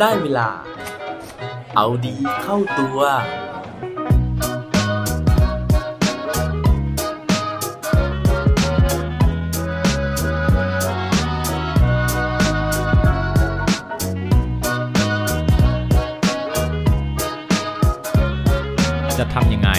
[0.00, 0.48] ได้เวลา
[1.76, 19.70] เอาดีเข้าตัว จะทำยังไง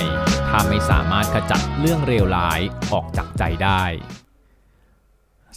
[0.49, 2.59] ถ้าไม่สามารถขจัดเรื่องเลวร้าย
[2.93, 3.83] ออกจากใจได้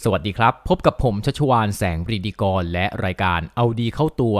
[0.07, 4.37] สวัสดีครับ พบกับผมชัชวานแสงปรีดีกร และรายการเอาดีเข้าตัว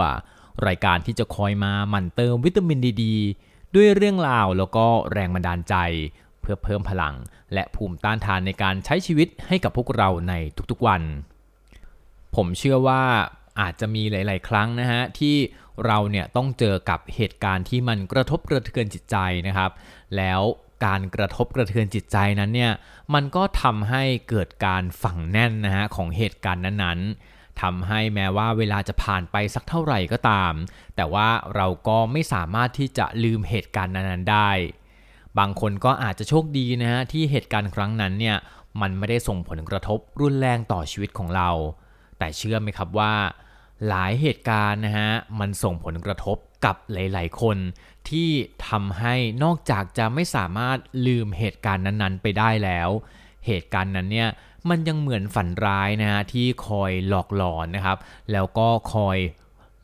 [0.66, 3.04] รายการที่จะคอยมาหมั่นเติมวิตามินดีด
[3.74, 5.74] ด้วยเรื่องราวแล้วก็แรงบันดาลใจ
[6.40, 7.14] เพื่อเพิ่มพลัง
[7.54, 10.34] และภูมิต้านทานในการใช้ชีวิตให้กับพวกเราใน
[10.70, 11.02] ทุกๆวัน
[12.36, 13.02] ผมเชื่อว่า
[13.60, 15.36] อาจจะมีหลาย ๆ ครั้งนะฮะที่
[15.86, 19.70] เราเนี่ยต้องเจอกับเหตุการณ์ที่มันกระทบกระเทือนจิตใจนะครับ
[20.16, 20.40] แล้ว
[20.84, 22.72] การกระทบกระเทือนจิตใจนั้นเนี่ย
[23.14, 30.52] มันก็ทำให้เกิดการฝังแน่นนะฮะของเหตุการณ์นั้นๆทำให้แม้ว่าเวลาจะผ่านไปสักเท่าไหร่ก็ตาม
[30.96, 34.50] แต่ว่าเราก็ไม่สามารถที่จะลืมเหตุการณ์นั้นๆได้
[35.38, 38.36] บางคนก็อาจจะโชคดีนะฮะที่เหตุการณ์ครั้งนั้นเนี่ย
[38.80, 41.50] มันไม่ได้ส่งผลกระทบรุนแรงต่อชีวิตของเรา
[42.18, 43.14] แต่เชื่อไหมครับว่า
[43.88, 45.10] หลายเหตุการณ์นะฮะ
[45.40, 47.56] มันส่งผลกระทบกับหลาย ๆ คน
[48.10, 48.30] ที่
[48.68, 52.88] ทำให้นอกจากจะไม่สามารถลืมเหตุการณ์นั้น ๆ ไปได้แล้ว
[53.46, 54.28] เหตุการณ์นั้นเนี่ย
[54.68, 57.98] มันยังเหมือนฝันร้ายนะฮะที่คอยหลอกหลอนนะครับ
[58.32, 59.18] แล้วก็คอย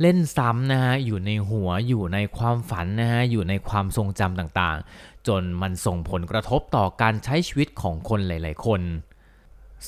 [0.00, 8.80] เล่นซ้ำนะฮะอยู่ในหัวอยู่ในความฝันนะฮะอยู่ในความทรงจำต่างๆ จนมันส่งผลกระทบต่อการใช้ชีวิตของคนหลาย ๆ คน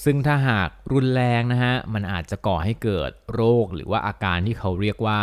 [0.02, 5.20] ซึ่งถ้าหากรุนแรงนะฮะมันอาจจะก่อให้เกิดโรคหรือว่าอาการที่เขาเรียกว่า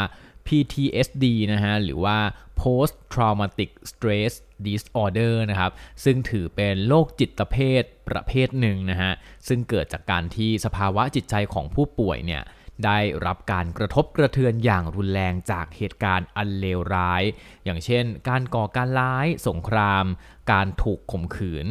[0.47, 2.17] PTSD นะฮะหรือว่า
[2.59, 4.33] Post Traumatic Stress
[4.66, 5.72] Disorder นะครับ
[6.03, 9.11] ซึ่งถือเป็นโรคจิตเภทประเภทหนึ่งนะฮะ
[9.47, 12.44] ซึ่งเกิดจากการที่สภาวะจิตใจของผู้ป่วยเนี่ย
[12.86, 17.23] ได้รับการกระทบกระเทือนอย่างรุนแรงจากเหตุการณ์อันเลวร้าย
[17.64, 20.05] อย่างเช่น การก่อการร้าย สงคราม
[20.52, 21.67] การถูกข่มขืน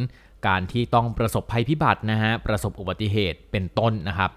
[0.47, 4.31] การที่ต้องประสบภัยพิบัตินะฮะประสบอุบัติเหตุเป็นต้นนะครับ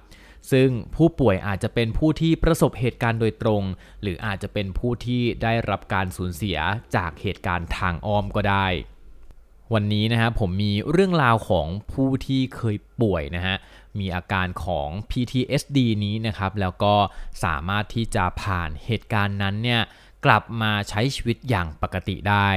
[0.52, 3.62] ซึ่งผู้ป่วยอาจจะเป็นผู้ที่ประสบเหตุการณ์โดยตรง
[4.02, 6.58] หรืออาจจะเป็นผู้ที่ได้รับการสูญเสีย
[6.96, 8.66] จากเหตุการณ์ทางอ้อมก็ได้
[9.74, 13.56] วันนี้นะฮะผมมีเรื่องราวของผู้ที่เคยป่วยนะฮะ
[13.98, 16.94] มีอาการของ PTSD นี้นะครับ แล้วก็
[17.44, 19.82] สามารถที่จะผ่านเหตุการณ์นั้นเนี่ย
[20.24, 22.48] กลับมาใช้ชีวิตอย่างปกติได้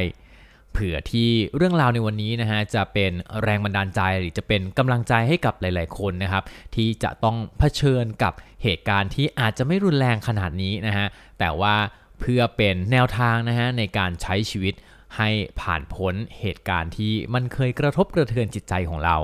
[0.79, 3.11] เผื่อที่เรื่องราวในวันนี้นะฮะจะเป็น
[3.43, 6.43] แรงบันดาลใจหรือจะเป็นกำลังใจให้กับหลาย ๆ คนนะครับ
[6.75, 8.33] ที่จะต้องเผชิญกับ
[8.63, 11.07] เหตุการณ์ที่อาจจะไม่รุนแรงขนาดนี้นะฮะ
[11.39, 11.75] แต่ว่า
[12.19, 14.73] เพื่อเป็นแนวทางนะฮะในการใช้ชีวิต
[15.17, 15.29] ให้
[15.61, 19.17] ผ่านพ้นเหตุการณ์ที่มันเคยกระทบกระเทือนจิตใจของเรา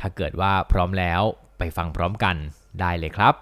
[0.00, 1.22] ถ้าเกิดว่าพร้อมแล้ว
[1.58, 2.36] ไปฟังพร้อมกัน
[2.80, 3.34] ได้เลยครับ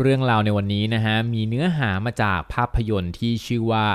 [0.00, 3.86] เรื่องราวในวันนี้นะฮะมีเนื้อหามาจากภาพยนตร์ที่ชื่อว่า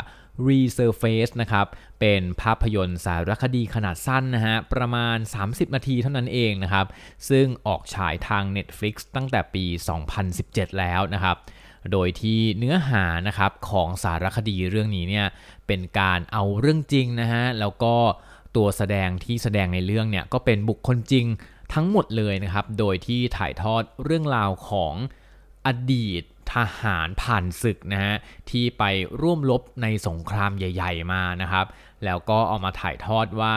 [0.47, 1.65] Resurface นะครับ
[1.99, 6.85] เป็นภาพยนตร์สารคดีขนาดสั้นนะฮะ ประมาณ 30 นาทีเท่านั้นเองนะครับ
[7.29, 9.65] ซึ่งออกฉายทาง Netflix ตั้งแต่ปี
[10.21, 11.35] 2017 แล้วนะครับ
[11.91, 15.27] โดยที่เนื้อหานะครับของสารคดีเรื่องนี้เนี่ย
[15.67, 17.95] เป็นการเอาเรื่องจริงนะฮะ แล้วก็
[18.55, 21.25] ตัวแสดงที่แสดงในเรื่องเนี่ย ก็เป็นบุคคลจริง
[21.73, 24.95] ทั้งหมดเลยนะครับ โดยที่ถ่ายทอดเรื่องราวของ
[25.67, 26.23] อดีต
[26.53, 28.15] ทหารผ่านศึกนะฮะ
[28.49, 28.83] ที่ไป
[29.21, 31.65] ร่วมรบในสงครามใหญ่ ๆ มานะครับ
[32.05, 33.55] แล้วก็เอามาถ่ายทอดว่า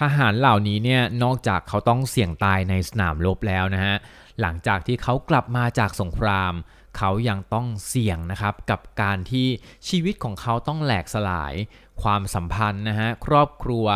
[0.00, 3.96] ทหารเหล่านี้เนี่ยนอกจากเขาต้องเสี่ยงตายในสนามรบแล้วนะฮะ
[4.40, 6.52] หลังจากที่เขากลับมาจากสงคราม
[6.98, 9.46] เขายังต้องเสี่ยงนะครับกับการที่
[9.88, 11.54] ชีวิตของเขาต้องแหลกสลาย
[12.02, 13.86] ความสัมพันธ์นะฮะครอบครัว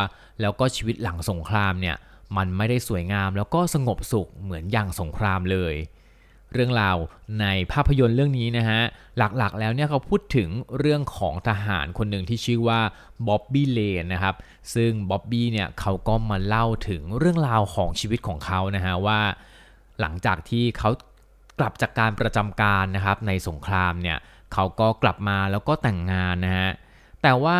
[0.40, 1.96] แล้วก็ชีวิตหลังสงครามเนี่ย
[2.36, 5.74] มันไม่ได้สวยงามแล้วก็สงบสุขเหมือนอย่างสงครามเลย
[6.54, 6.96] เรื่องราว
[7.40, 8.80] ในภาพยนตร์เรื่องนี้นะฮะ
[9.18, 10.48] หลักๆแล้วเนี่ยเขาพูดถึง
[10.78, 12.80] เรื่องของทหารคนหนึ่งที่ชื่อว่า
[13.28, 14.34] บ๊อบบี้เลนนะครับ
[14.74, 19.20] ซึ่งบ๊อบบี้เนี่ยเขาก็มาเล่าถึงเรื่องราวของชีวิตของเขานะฮะว่า
[20.00, 20.90] หลังจากที่เขา
[21.58, 24.18] กลับจากการประจำการนะครับในสงครามเนี่ย
[24.52, 26.70] เขาก็กลับมาแล้วก็แต่งงานนะฮะ
[27.22, 27.58] แต่ว่า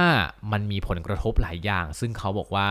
[0.52, 2.70] มันมีผลกระทบหลายอย่าง ซึ่งเขาบอกว่า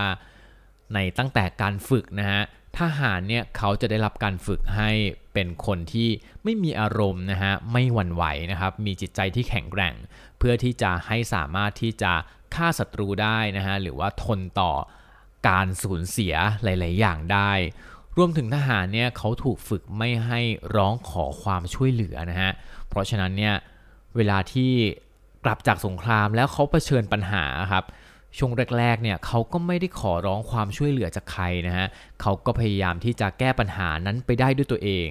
[0.94, 2.42] ในตั้งแต่การฝึกนะฮะ
[2.80, 4.90] ทหารเนี่ยเขาจะได้รับการฝึกให้
[5.34, 6.10] เป็นคนที่
[6.44, 9.96] ไม่มีอารมณ์นะฮะไม่หวั่นไหวนะครับ มีจิตใจที่แข็งแกร่ง
[10.38, 12.14] เพื่อที่จะให้สามารถที่จะ
[12.56, 14.72] ฆ่าศัตรูได้นะฮะหรือว่าทนต่อ
[15.48, 17.52] การสูญเสียหลาย ๆ อย่างได้
[18.18, 20.40] รวมถึงทหารเนี่ยเขาถูกฝึกไม่ให้
[20.75, 22.52] ร้องขอความช่วยเหลือนะฮะ
[22.90, 23.56] เพราะฉะนั้นเนี่ย
[24.16, 24.72] เวลาที่
[25.46, 27.84] กลับจากสงครามแล้วเขาเผชิญปัญหาครับ
[28.38, 31.88] ช่วงแรกๆเนี่ยเขาก็ไม่ได้ขอร้องความช่วยเหลือจากใครนะฮะ
[32.21, 35.09] เขาก็พยายามที่จะแก้ปัญหานั้นไปได้ด้วยตัวเอง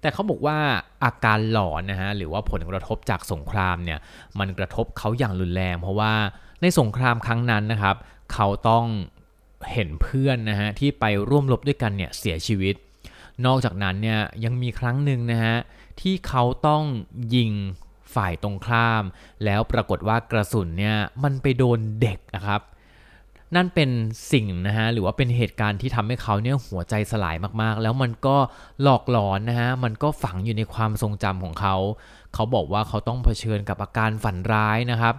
[0.00, 0.58] แต่เขาบอกว่า
[1.04, 3.98] อาการหลอนนะฮะหรือว่าผลกระทบจากสงครามเนี่ย
[4.38, 6.12] มันกระทบเขาอย่างรุนแรง เพราะว่า
[6.62, 7.96] ในสงครามครั้งนั้นนะครับ
[8.32, 8.86] เขาต้อง
[9.72, 12.74] เห็นเพื่อนนะฮะที่ไปร่วมรบด้วยกันเนี่ยเสียชีวิต
[13.46, 15.56] นอกจากนั้นเนี่ยยังมีครั้งหนึ่งนะฮะ
[16.00, 16.84] ที่เขาต้อง
[17.34, 17.50] ยิง
[18.14, 19.04] ฝ่ายตรงข้าม
[19.44, 22.60] แล้วปรากฏว่ากระสุนเนี่ยมันไปโดนเด็กนะครับ
[23.56, 23.90] นั่นเป็น
[24.32, 28.36] สิ่งนะฮะหรือว่าเป็นเหตุการณ์ที่ทำให้เขาเนี่ยหัวใจสลายมากๆ แล้วมันก็
[28.82, 31.76] หลอกหลอนนะฮะมันก็ฝังอยู่ในความทรงจำของเขา
[32.34, 35.14] เขาบอกว่าเขาต้องเผชิญกับอาการฝันร้ายนะครับ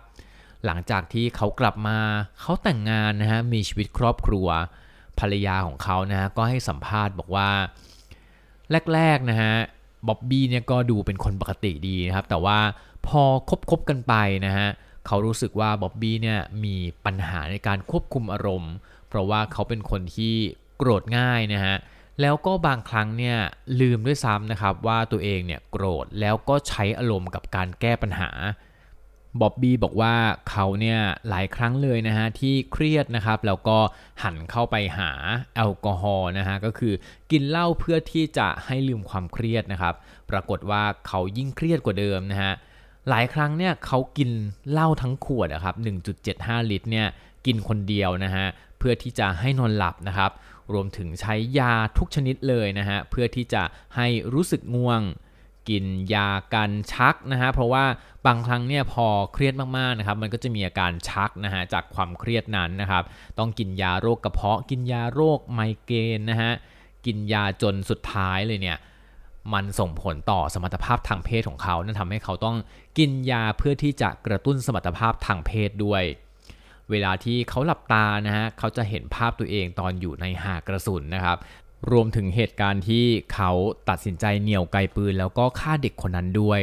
[0.65, 1.99] หลังจากที่เขากลับมา
[2.41, 4.47] เขาแต่งงานนะฮะมีชีวิตครอบครัว
[5.19, 7.49] ภรรยาของเขานะฮะก็ให้สัมภาษณ์บอกว่า
[8.93, 9.53] แรกๆนะฮะ
[10.07, 12.57] บ๊อบบี้เนี่ยก็ดูเป็นคนปกติดีนะครับ แต่ว่า
[13.07, 14.13] พอคบคบกันไป
[14.45, 14.69] นะฮะ
[15.07, 16.75] เขารู้สึกว่าบ๊อบบี้เนี่ยมี
[17.05, 18.73] ปัญหาในการควบคุมอารมณ์
[19.07, 20.35] เพราะว่าเขาเป็นคนที่
[20.77, 21.75] โกรธง่ายนะฮะ
[22.21, 23.37] แล้วก็บางครั้งเนี่ย
[23.81, 28.29] ลืมด้วยซ้ำนะครับว่าตัวเองเนี่ยโกรธแล้วก็ใช้อารมณ์กับการแก้ปัญหา
[29.41, 30.13] บ๊อบบี้บอกว่า
[30.49, 30.99] เขาเนี่ย
[31.29, 33.77] หลายครั้งเลยนะฮะที่เครียดนะครับแล้วก็
[34.23, 35.11] หันเข้าไปหา
[35.55, 36.93] แอลกอฮอล์นะฮะก็คือ
[37.31, 39.95] กินเหล้าเพื่อที่จะให้ลืมความเครียดนะครับ
[40.29, 42.53] ปรากฏว่าเขายิ่งเครียดกว่าเดิมนะฮะ
[43.09, 44.29] หลายครั้งเนี่ยเขากิน
[44.71, 45.75] เหล้าทั้งขวดนะครับ
[46.23, 47.07] 1.75 ลิตรเนี่ย
[47.45, 48.45] กินคนเดียวนะฮะ
[48.77, 50.31] เพื่อที่จะให้นอนหลับนะครับ
[50.73, 53.63] รวมถึงใช้ยาทุกชนิดเลยนะฮะเพื่อที่จะ
[53.95, 55.01] ให้รู้สึกง่วง
[55.69, 57.85] กินยากันชักนะฮะเพราะว่า
[58.25, 63.03] บางครั้งเนี่ยพอเครียดมากๆนะครับมันก็จะมีอาการชักนะฮะจากความเครียดนั้นนะครับ
[63.39, 66.51] ต้องกินยาโรคกระเพาะ กินยาโรคไมเกรนนะฮะ
[67.05, 68.77] กินยาจนสุดท้ายเลยเนี่ย
[69.53, 72.57] มันส่งผลต่อสมรรถภาพทางเพศของเขานั่นทำให้เขาต้อง
[72.97, 76.03] กินยาเพื่อที่จะกระตุ้นสมรรถภาพทางเพศด้วย
[76.91, 81.37] เวลาที่เขาหลับตานะฮะเขาจะเห็นภาพตัวเองตอนอยู่ในหากระสุนนะครับ
[81.91, 83.51] รวมถึงเหตุการณ์ที่เขา
[83.89, 86.61] ตัดสินใจเหนี่ยวไกปืน แล้วก็ฆ่าเด็กคนนั้นด้วย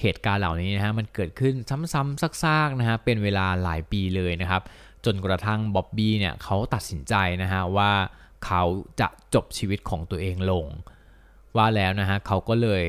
[0.00, 4.62] เหตุการณ์เหล่านี้นะฮะมันเกิดขึ้นซ้ำๆซากๆนะฮะเป็นเวลาหลายปีเลยนะครับ
[5.04, 7.92] จนกระทั่งบ๊อบบี้เนี่ยเขาตัดสินใจนะฮะว่า
[8.44, 8.62] เขา
[9.00, 10.66] จะจบชีวิตของตัวเองลง
[11.56, 12.84] ว่าแล้วนะฮะเขาก็เลย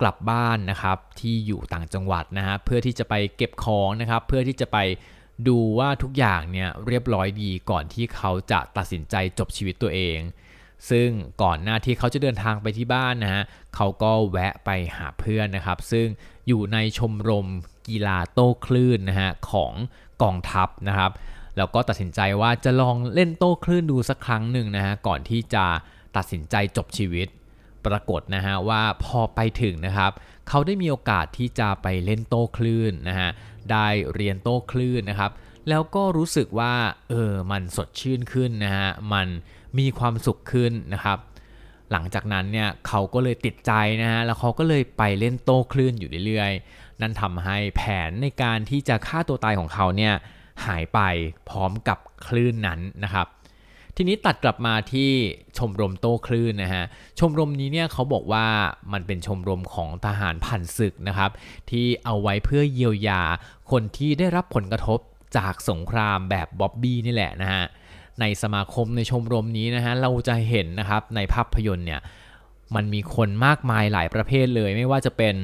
[0.00, 4.78] กลับบ้านนะครับที่อยู่ต่างจังหวัดนะฮะเพื่อที่จะไปเก็บของนะครับ เพื่อที่จะไป
[5.48, 10.18] ดูว่าทุกอย่างเนี่ยเรียบร้อยดีก่อนที่เขาจะตัดสินใจจบชีวิตตัวเอง
[10.90, 11.08] ซึ่ง
[11.42, 13.42] ก่อนหน้าที่เขาจะเดินทางไปที่บ้านนะฮะ
[13.74, 16.06] เขาก็แวะไปหาเพื่อนนะครับ ซึ่ง
[16.48, 17.46] อยู่ในชมรม
[17.88, 19.72] กีฬาโต้คลื่นนะฮะของ
[20.22, 21.10] กองทัพนะครับ
[21.56, 25.64] แล้วก็ตัดสินใจว่าจะลองเล่นโต้คลื่นดูสักครั้งหนึ่งนะฮะก่อนที่จะ
[26.16, 27.28] ตัดสินใจจบชีวิต
[27.86, 30.12] ปรากฏนะฮะว่าพอไปถึงนะครับ
[30.48, 33.30] เขาได้มีโอกาสที่จะไปเล่นโต้คลื่นนะฮะ
[33.72, 35.30] ได้เรียนโต้คลื่นนะครับ
[35.68, 36.74] แล้วก็รู้สึกว่า
[37.08, 39.28] เออมันสดชื่นขึ้นนะฮะมัน
[39.78, 41.18] มีความสุขขึ้นนะครับ
[41.92, 43.72] หลังจากนั้นเนี่ยเขาก็เลยติดใจ
[44.02, 50.14] นะฮะแล้วเขาก็เลยไปเล่นโต้คลื่นอยู่เรื่อยๆ นั่นทำให้แผนในการที่จะฆ่าตัวตายของเขาเนี่ย
[50.66, 51.00] หายไป
[51.48, 53.26] พร้อมกับคลื่นนั้นนะครับ
[53.96, 55.10] ทีนี้ตัดกลับมาที่
[55.58, 56.84] ชมรมโต้คลื่นนะฮะ
[57.18, 58.46] ชมรมนี้เนี่ยเขาบอกว่า
[58.92, 61.30] มันเป็นชมรมของทหารผ่านศึกนะครับ
[61.70, 63.22] ที่เอาไว้เพื่อเยียวยา
[63.70, 64.98] คนที่ได้รับผลกระทบ
[65.36, 67.64] จากสงครามแบบบ๊อบบี้นี่แหละนะฮะ
[68.20, 72.00] ในสมาคมในชมรมนี้นะฮะเราจะเห็นนะครับในภาพยนตร์เนี่ย
[72.74, 75.34] มันมีคนมากมายหลายประเภทเลย ไม่ว่าจะเป็น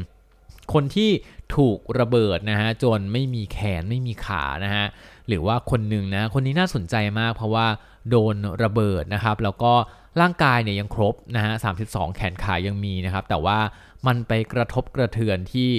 [0.73, 1.11] คนที่
[1.57, 4.87] ถูกระเบิดนะฮะจนไม่มีแขนไม่มีขานะฮะ
[5.29, 7.67] หรือว่าคนหนึ่งนะคนนี้น่าสนใจมากเพราะว่า
[8.11, 9.73] โดนระเบิดนะครับ แล้วก็
[10.21, 11.53] ร่างกายเนี่ยยังครบนะฮะ
[11.85, 13.59] 32แขนขายังมีนะครับ แต่ว่า
[14.07, 15.71] มันไปกระทบกระเทือนที่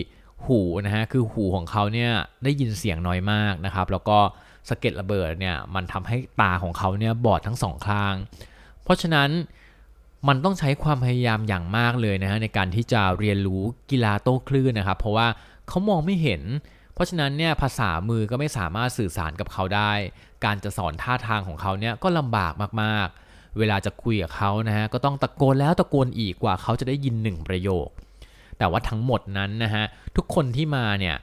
[0.45, 2.11] หูนะฮะคือหูของเขาเนี่ย
[2.43, 4.19] ได้ยินเสียงน้อยมากนะครับ แล้วก็
[4.69, 8.15] สะเก็ดระเบิดเนี่ยมันทำให้ตาของเขาเนี่ยบอดทั้งสองข้าง
[8.83, 9.29] เพราะฉะนั้น
[10.27, 15.27] มันต้องใช้ความพยายามอย่างมากเลยนะฮะในการที่จะเรียนรู้กีฬาโต้คลื่นนะครับ เพราะว่า
[15.67, 16.41] เขามองไม่เห็น
[16.93, 19.91] เพราะฉะนั้นเนี่ยภาษามือก็ไม่สามารถสื่อสารกับเขาได้
[20.45, 27.87] การจะสอนท่าทางของเขาเนี่ยก็ลำบากมากๆ เวลาจะคุยกับเขานะฮะก็ต้องตะโกนแล้วตะโกนอีกกว่าเขาจะได้ยินหนึ่งประโยค
[28.57, 29.83] แต่ว่าทั้งหมดนั้นนะฮะ
[30.15, 31.15] ทุกคนที่มาเนี่ย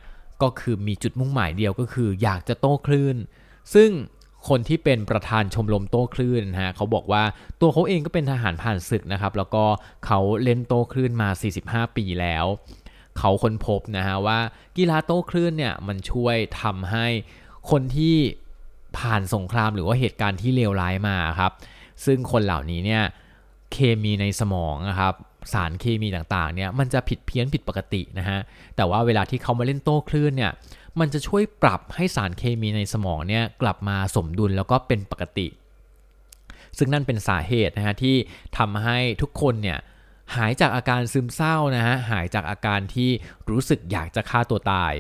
[0.43, 3.17] ก็คือมีจุดมุ่งหมายเดียวก็คืออยากจะโต้คลื่น
[3.75, 3.91] ซึ่ง
[4.49, 7.23] คนที่เป็นประธานชมรมโต้คลื่นนะฮะเขาบอกว่า
[7.61, 9.65] ตัวเขาเองก็เป็นทหารผ่านศึกนะครับ แล้วก็
[10.07, 11.29] เขาเล่นโต้คลื่นมา
[11.63, 12.45] 45 ปีแล้ว
[13.19, 14.39] เขาค้นพบนะฮะว่า
[14.77, 17.07] กีฬาโต้คลื่นเนี่ยมันช่วยทำให้
[17.71, 18.17] คนที่
[18.99, 21.53] ผ่านสงครามหรือว่าเหตุการณ์ที่เลวร้ายมาครับ
[22.05, 23.03] ซึ่งคนเหล่านี้เนี่ย
[23.73, 25.15] เคมีในสมองนะครับ
[25.53, 28.39] สารเคมีต่างๆเนี่ยมันจะผิดเพี้ยนผิดปกตินะฮะ
[28.77, 30.53] แต่ว่าเวลาที่เขามาเล่นโต้คลื่นเนี่ย
[31.01, 35.47] มันจะช่วยปรับให้สารเคมีในสมองเนี่ยกลับมาสมดุลแล้วก็เป็นปกติ
[36.79, 38.17] ซึ่งนั่นเป็นสาเหตุนะฮะที่
[38.59, 39.79] ทำให้ทุกคนเนี่ย
[40.37, 43.11] หายจากอาการซึมเศร้านะฮะหายจากอาการที่
[43.51, 44.95] รู้สึกอยากจะฆ่าตัวตาย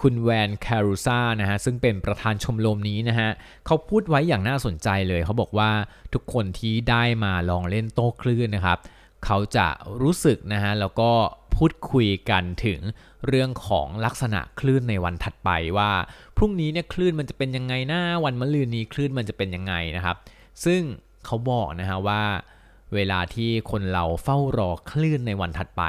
[0.00, 3.30] คุณแวนแครูซานะฮะซึ่งเป็นประธานชมรมนี้นะฮะ
[3.66, 5.70] เขาพูดไว้อย่างน่าสนใจเลย เขาบอกว่า
[6.14, 8.78] ทุกคนที่ได้มาลองเล่นโต้คลื่นนะครับ
[9.24, 9.66] เขาจะ
[10.02, 11.10] รู้สึกนะฮะแล้วก็
[11.56, 12.80] พูดคุยกันถึง
[13.26, 15.90] เรื่องของลักษณะคลื่นในวันถัดไปว่า
[16.36, 20.16] พรุ่งนี้เนี่ยคลื่นมันจะเป็นยังไงหน้าวันมะรืนนี้คลื่นมันจะเป็นยังไงนะครับ
[20.64, 20.82] ซึ่ง
[21.26, 22.22] เขาบอกนะฮะว่า
[22.94, 25.84] เวลาที่คนเราเฝ้ารอคลื่นในวันถัดไป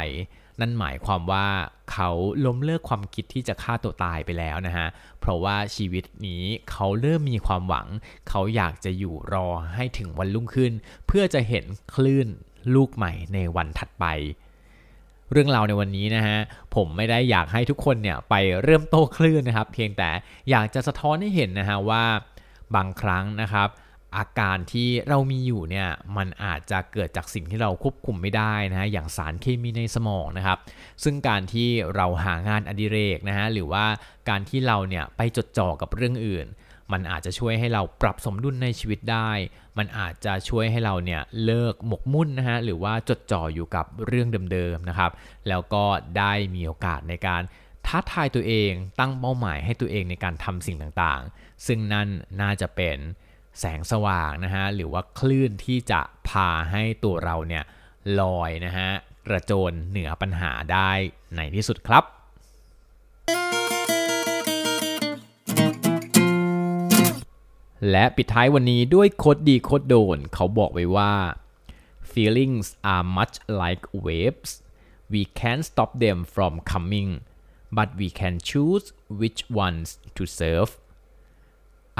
[0.59, 1.47] นั่นหมายความว่า
[1.91, 2.09] เขา
[2.45, 4.87] ล้มเลิกความคิดที่จะฆ่าตัวตายไปแล้วนะฮะ
[5.19, 7.87] เพราะว่าชีวิตนี้เขาเริ่มมีความหวัง
[8.29, 10.71] เขาอยากจะอยู่รอให้ถึงวันรุ่งขึ้น
[11.07, 11.65] เพื่อจะเห็น
[11.95, 12.27] คลื่น
[12.75, 14.05] ลูกใหม่ในวันถัดไป
[15.31, 16.37] เรื่องราวในวันนี้นะฮะ
[16.75, 20.09] ผมไม่ได้อยากให้ทุกคนเนี่ยไปเริ่มโตคลื่นนะครับ เพียงแต่
[20.49, 22.03] อยากจะสะท้อนให้เห็นนะฮะว่า
[22.75, 23.69] บางครั้งนะครับ
[24.17, 30.57] อาการที่เรามีอยู่เนี่ยมันอาจจะเกิดจากสิ่งที่เราควบคุมไม่ได้นะฮะอย่างสารเคมีในสมองนะครับ
[31.03, 33.85] ซึ่งการที่เราหางานอดิเรกนะฮะหรือว่า
[34.29, 36.47] การที่เราเนี่ยไปจดจ่อกับเรื่องอื่น
[36.91, 39.31] มันอาจจะช่วยให้เราปรับสมดุลในชีวิตได้
[39.77, 45.11] มันอาจจะช่วยให้เราเนี่ยเลิกหมกมุ่นนะฮะหรือว่าจดจ่ออยู่กับเรื่องเดิมๆนะครับ
[45.47, 45.83] แล้วก็
[46.17, 47.41] ได้มีโอกาสในการ
[47.85, 52.07] ท้าทายตัวเองตั้งเป้าหมายให้ตัวเองในการทำสิ่งต่างๆ ซึ่งนั่น
[52.41, 52.97] น่าจะเป็น
[53.59, 57.63] แสงสว่างนะฮะหรือว่าคลื่นที่จะพาให้ตัวเราเนี่ย
[58.19, 58.89] ลอยนะฮะ
[59.27, 60.91] กระโจนเหนือปัญหาได้
[61.35, 62.03] ในที่สุดครับ
[67.91, 71.13] และปิดท้ายวันนี้ด้วยโคดดีโคดโดน เขาบอกไว้ว่า
[72.11, 74.51] feelings are much like waves
[75.13, 77.11] we can't stop them from coming
[77.77, 78.85] but we can choose
[79.19, 80.69] which ones to surf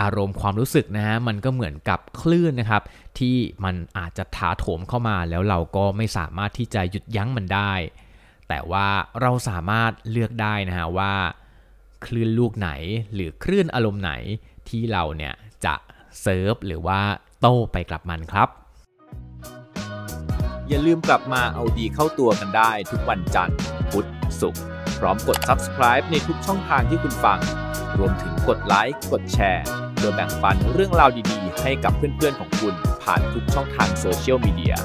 [0.02, 2.84] อารมณ์ความรู้สึกนะฮะมันก็เหมือนกับคลื่นนะครับ
[3.20, 7.74] ที่มันอาจจะถาโถมเข้ามาแล้วเราก็ไม่สามารถที่จะหยุดยั้งมันได้
[8.48, 8.88] แต่ว่า
[9.22, 11.14] เราสามารถเลือกได้นะฮะว่า
[12.06, 12.70] คลื่นลูกไหน
[13.14, 14.14] หรือคลื่นอารมณ์ไหน
[14.70, 15.34] ที่เราเนี่ย
[15.66, 15.76] จะ
[16.22, 17.00] เซิร์ฟหรือว่า
[17.42, 18.50] โต้ไปกลับมันครับ
[20.68, 23.58] อย่าลืมกลับมาเอาดีเข้าตัวกันได้ทุกวันจันทร์
[23.92, 24.08] พุธ
[24.42, 24.62] ศุกร์
[25.00, 27.40] พร้อมกด subscribe ในทุกช่องทางที่คุณฟัง
[27.98, 29.66] รวมถึงกดไลค์กดแชร์
[30.00, 34.76] โดยแบ่งปันเรื่องราวดีๆ ให้กับเพื่อนๆของคุณผ่านทุกช่องทางโซเชียลมีเดีย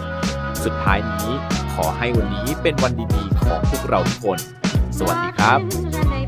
[0.65, 1.31] สุดท้ายนี้
[1.75, 4.39] ขอให้วันนี้เป็นวันดีๆของพวกเราทุกคน
[4.99, 6.20] สวัสดีครับ